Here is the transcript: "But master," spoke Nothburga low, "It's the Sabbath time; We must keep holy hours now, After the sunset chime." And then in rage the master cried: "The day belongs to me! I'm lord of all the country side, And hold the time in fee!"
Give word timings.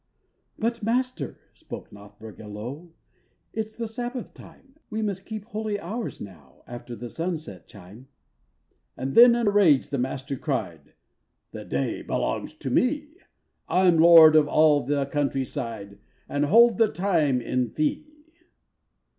"But 0.57 0.81
master," 0.81 1.37
spoke 1.53 1.91
Nothburga 1.91 2.47
low, 2.51 2.93
"It's 3.53 3.75
the 3.75 3.87
Sabbath 3.87 4.33
time; 4.33 4.73
We 4.89 5.03
must 5.03 5.27
keep 5.27 5.45
holy 5.45 5.79
hours 5.79 6.19
now, 6.19 6.63
After 6.65 6.95
the 6.95 7.07
sunset 7.07 7.67
chime." 7.67 8.07
And 8.97 9.13
then 9.13 9.35
in 9.35 9.49
rage 9.49 9.91
the 9.91 9.99
master 9.99 10.37
cried: 10.37 10.95
"The 11.51 11.65
day 11.65 12.01
belongs 12.01 12.53
to 12.53 12.71
me! 12.71 13.09
I'm 13.69 13.99
lord 13.99 14.35
of 14.35 14.47
all 14.47 14.83
the 14.83 15.05
country 15.05 15.45
side, 15.45 15.99
And 16.27 16.45
hold 16.45 16.79
the 16.79 16.91
time 16.91 17.39
in 17.39 17.69
fee!" 17.69 18.07